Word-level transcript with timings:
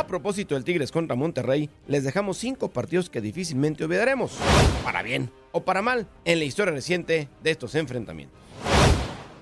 A 0.00 0.06
propósito 0.06 0.54
del 0.54 0.64
Tigres 0.64 0.92
contra 0.92 1.14
Monterrey, 1.14 1.68
les 1.86 2.04
dejamos 2.04 2.38
cinco 2.38 2.70
partidos 2.70 3.10
que 3.10 3.20
difícilmente 3.20 3.84
olvidaremos, 3.84 4.32
para 4.82 5.02
bien 5.02 5.30
o 5.52 5.62
para 5.62 5.82
mal, 5.82 6.08
en 6.24 6.38
la 6.38 6.46
historia 6.46 6.72
reciente 6.72 7.28
de 7.42 7.50
estos 7.50 7.74
enfrentamientos. 7.74 8.40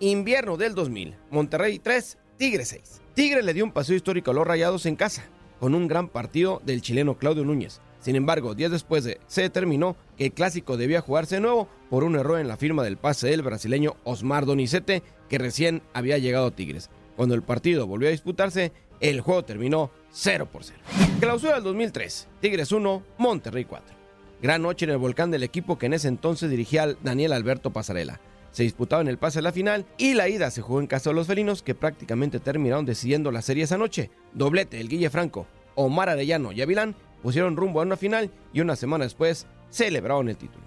Invierno 0.00 0.56
del 0.56 0.74
2000, 0.74 1.14
Monterrey 1.30 1.78
3, 1.78 2.18
Tigres 2.38 2.68
6. 2.70 3.00
Tigres 3.14 3.44
le 3.44 3.54
dio 3.54 3.64
un 3.64 3.70
paseo 3.70 3.94
histórico 3.94 4.32
a 4.32 4.34
los 4.34 4.44
Rayados 4.44 4.84
en 4.86 4.96
casa, 4.96 5.26
con 5.60 5.76
un 5.76 5.86
gran 5.86 6.08
partido 6.08 6.60
del 6.64 6.82
chileno 6.82 7.18
Claudio 7.18 7.44
Núñez. 7.44 7.80
Sin 8.00 8.16
embargo, 8.16 8.56
días 8.56 8.72
después 8.72 9.04
de, 9.04 9.20
se 9.28 9.42
determinó 9.42 9.94
que 10.16 10.26
el 10.26 10.32
clásico 10.32 10.76
debía 10.76 11.02
jugarse 11.02 11.36
de 11.36 11.42
nuevo 11.42 11.68
por 11.88 12.02
un 12.02 12.16
error 12.16 12.40
en 12.40 12.48
la 12.48 12.56
firma 12.56 12.82
del 12.82 12.96
pase 12.96 13.28
del 13.28 13.42
brasileño 13.42 13.94
Osmar 14.02 14.44
Donizete, 14.44 15.04
que 15.28 15.38
recién 15.38 15.82
había 15.94 16.18
llegado 16.18 16.46
a 16.46 16.50
Tigres. 16.50 16.90
Cuando 17.14 17.36
el 17.36 17.42
partido 17.42 17.86
volvió 17.86 18.08
a 18.08 18.12
disputarse, 18.12 18.72
el 19.00 19.20
juego 19.20 19.44
terminó 19.44 19.90
0 20.10 20.48
por 20.50 20.64
0. 20.64 20.78
Clausura 21.20 21.54
del 21.54 21.64
2003, 21.64 22.28
Tigres 22.40 22.72
1, 22.72 23.02
Monterrey 23.18 23.64
4. 23.64 23.96
Gran 24.40 24.62
noche 24.62 24.84
en 24.84 24.92
el 24.92 24.98
volcán 24.98 25.30
del 25.30 25.42
equipo 25.42 25.78
que 25.78 25.86
en 25.86 25.94
ese 25.94 26.08
entonces 26.08 26.50
dirigía 26.50 26.94
Daniel 27.02 27.32
Alberto 27.32 27.72
Pasarela. 27.72 28.20
Se 28.52 28.62
disputaba 28.62 29.02
en 29.02 29.08
el 29.08 29.18
pase 29.18 29.40
a 29.40 29.42
la 29.42 29.52
final 29.52 29.84
y 29.98 30.14
la 30.14 30.28
ida 30.28 30.50
se 30.50 30.62
jugó 30.62 30.80
en 30.80 30.86
casa 30.86 31.10
de 31.10 31.14
los 31.14 31.26
felinos 31.26 31.62
que 31.62 31.74
prácticamente 31.74 32.40
terminaron 32.40 32.86
decidiendo 32.86 33.30
la 33.30 33.42
serie 33.42 33.64
esa 33.64 33.78
noche. 33.78 34.10
Doblete 34.32 34.78
del 34.78 34.88
Guille 34.88 35.10
Franco, 35.10 35.46
Omar 35.74 36.08
Arellano 36.08 36.52
y 36.52 36.62
Avilán 36.62 36.94
pusieron 37.22 37.56
rumbo 37.56 37.80
a 37.80 37.84
una 37.84 37.96
final 37.96 38.30
y 38.52 38.60
una 38.60 38.76
semana 38.76 39.04
después 39.04 39.46
celebraron 39.70 40.28
el 40.28 40.36
título. 40.36 40.64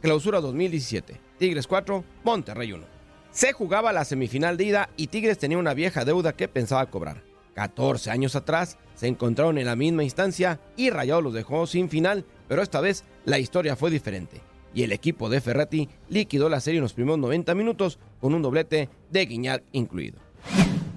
Clausura 0.00 0.40
2017, 0.40 1.20
Tigres 1.38 1.66
4, 1.66 2.04
Monterrey 2.24 2.72
1. 2.72 3.01
Se 3.32 3.54
jugaba 3.54 3.94
la 3.94 4.04
semifinal 4.04 4.58
de 4.58 4.64
ida 4.64 4.90
y 4.98 5.06
Tigres 5.06 5.38
tenía 5.38 5.56
una 5.56 5.72
vieja 5.72 6.04
deuda 6.04 6.34
que 6.34 6.48
pensaba 6.48 6.90
cobrar. 6.90 7.22
14 7.54 8.10
años 8.10 8.36
atrás 8.36 8.76
se 8.94 9.06
encontraron 9.06 9.56
en 9.56 9.64
la 9.64 9.74
misma 9.74 10.04
instancia 10.04 10.60
y 10.76 10.90
Rayados 10.90 11.24
los 11.24 11.32
dejó 11.32 11.66
sin 11.66 11.88
final, 11.88 12.26
pero 12.46 12.60
esta 12.60 12.82
vez 12.82 13.04
la 13.24 13.38
historia 13.38 13.74
fue 13.74 13.90
diferente 13.90 14.42
y 14.74 14.82
el 14.82 14.92
equipo 14.92 15.30
de 15.30 15.40
Ferretti 15.40 15.88
liquidó 16.10 16.50
la 16.50 16.60
serie 16.60 16.78
en 16.78 16.82
los 16.82 16.92
primeros 16.92 17.18
90 17.20 17.54
minutos 17.54 17.98
con 18.20 18.34
un 18.34 18.42
doblete 18.42 18.90
de 19.10 19.24
Guiñac 19.26 19.64
incluido. 19.72 20.18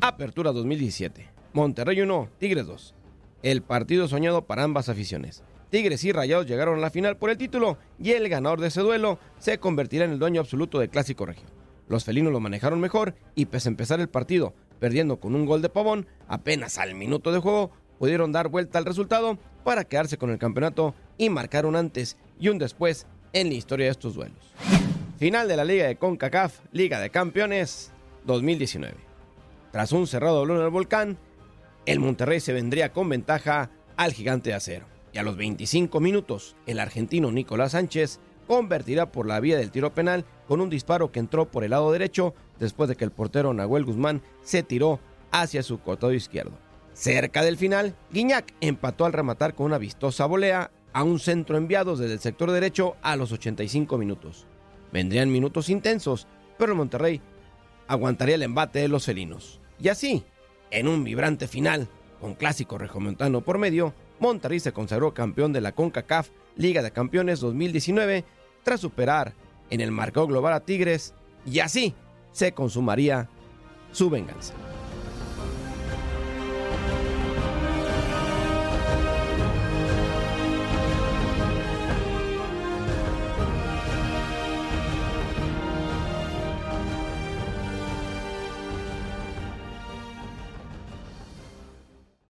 Apertura 0.02 0.52
2017. 0.52 1.30
Monterrey 1.54 2.02
1, 2.02 2.30
Tigres 2.38 2.68
2. 2.68 2.96
El 3.44 3.62
partido 3.62 4.10
soñado 4.10 4.46
para 4.46 4.64
ambas 4.64 4.90
aficiones. 4.90 5.42
Tigres 5.70 6.04
y 6.04 6.12
Rayados 6.12 6.48
llegaron 6.48 6.80
a 6.80 6.82
la 6.82 6.90
final 6.90 7.16
por 7.16 7.30
el 7.30 7.38
título 7.38 7.78
y 7.98 8.12
el 8.12 8.28
ganador 8.28 8.60
de 8.60 8.68
ese 8.68 8.82
duelo 8.82 9.20
se 9.40 9.58
convertirá 9.58 10.04
en 10.04 10.12
el 10.12 10.20
dueño 10.20 10.42
absoluto 10.42 10.80
del 10.80 10.90
Clásico 10.90 11.26
Regio. 11.26 11.48
Los 11.88 12.04
felinos 12.04 12.34
lo 12.34 12.40
manejaron 12.40 12.80
mejor 12.80 13.16
y 13.36 13.46
pese 13.46 13.70
a 13.70 13.72
empezar 13.72 14.00
el 14.00 14.10
partido 14.10 14.54
perdiendo 14.80 15.20
con 15.20 15.36
un 15.36 15.46
gol 15.46 15.62
de 15.62 15.70
pavón, 15.70 16.08
apenas 16.28 16.78
al 16.78 16.96
minuto 16.96 17.32
de 17.32 17.40
juego 17.40 17.72
pudieron 17.98 18.32
dar 18.32 18.50
vuelta 18.50 18.78
al 18.78 18.86
resultado 18.86 19.38
para 19.64 19.86
quedarse 19.86 20.18
con 20.18 20.30
el 20.30 20.38
campeonato 20.38 20.94
y 21.18 21.30
marcar 21.30 21.66
un 21.66 21.76
antes 21.76 22.18
y 22.40 22.50
un 22.50 22.58
después 22.58 23.08
en 23.34 23.50
la 23.50 23.56
historia 23.56 23.86
de 23.86 23.92
estos 23.92 24.16
duelos. 24.16 24.54
Final 25.18 25.48
de 25.48 25.58
la 25.58 25.66
Liga 25.66 25.88
de 25.88 25.96
CONCACAF, 25.96 26.60
Liga 26.72 27.00
de 27.00 27.10
Campeones 27.10 27.92
2019. 28.26 28.96
Tras 29.72 29.92
un 29.92 30.08
cerrado 30.08 30.38
doblón 30.38 30.58
en 30.58 30.66
el 30.66 30.70
volcán, 30.70 31.18
el 31.86 32.00
Monterrey 32.00 32.40
se 32.40 32.54
vendría 32.54 32.92
con 32.92 33.10
ventaja 33.10 33.70
al 33.98 34.14
gigante 34.14 34.50
de 34.50 34.56
acero. 34.56 34.86
Y 35.14 35.18
a 35.18 35.24
los 35.24 35.38
25 35.38 36.00
minutos, 36.02 36.58
el 36.66 36.80
argentino 36.80 37.32
Nicolás 37.32 37.72
Sánchez 37.72 38.20
convertirá 38.48 39.12
por 39.12 39.28
la 39.28 39.40
vía 39.40 39.58
del 39.58 39.72
tiro 39.72 39.94
penal 39.94 40.26
con 40.48 40.62
un 40.62 40.70
disparo 40.70 41.12
que 41.12 41.20
entró 41.20 41.46
por 41.46 41.64
el 41.64 41.72
lado 41.72 41.92
derecho 41.92 42.34
después 42.60 42.90
de 42.90 42.96
que 42.96 43.04
el 43.04 43.12
portero 43.12 43.54
Nahuel 43.54 43.86
Guzmán 43.86 44.22
se 44.44 44.64
tiró 44.64 45.00
hacia 45.32 45.64
su 45.64 45.80
costado 45.80 46.14
izquierdo. 46.14 46.54
Cerca 46.94 47.44
del 47.44 47.58
final, 47.58 47.96
Guiñac 48.12 48.54
empató 48.62 49.06
al 49.06 49.14
rematar 49.14 49.54
con 49.54 49.66
una 49.66 49.78
vistosa 49.78 50.26
volea 50.26 50.72
a 50.94 51.04
un 51.04 51.20
centro 51.20 51.58
enviado 51.58 51.98
desde 51.98 52.14
el 52.14 52.20
sector 52.22 52.52
derecho 52.52 52.96
a 53.02 53.18
los 53.18 53.34
85 53.34 53.98
minutos. 53.98 54.46
Vendrían 54.94 55.30
minutos 55.30 55.70
intensos, 55.70 56.26
pero 56.58 56.72
el 56.72 56.78
Monterrey 56.78 57.20
aguantaría 57.88 58.36
el 58.36 58.44
embate 58.44 58.80
de 58.80 58.88
los 58.88 59.06
felinos. 59.06 59.60
Y 59.78 59.90
así, 59.90 60.24
en 60.72 60.88
un 60.88 61.04
vibrante 61.04 61.50
final, 61.50 61.90
con 62.22 62.34
clásico 62.34 62.78
regiomontano 62.78 63.42
por 63.42 63.58
medio, 63.58 63.94
Monterrey 64.20 64.60
se 64.60 64.72
consagró 64.72 65.14
campeón 65.14 65.54
de 65.54 65.62
la 65.62 65.74
CONCACAF 65.74 66.30
Liga 66.56 66.82
de 66.82 66.92
Campeones 66.92 67.40
2019 67.40 68.24
tras 68.64 68.80
superar 68.80 69.34
en 69.70 69.82
el 69.82 69.92
marcador 69.92 70.30
global 70.30 70.54
a 70.54 70.62
Tigres 70.62 71.14
y 71.46 71.60
así 71.60 71.94
se 72.32 72.54
consumaría 72.54 73.30
su 73.92 74.10
venganza. 74.10 74.54